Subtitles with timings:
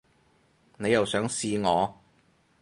[0.79, 1.95] 你又想試我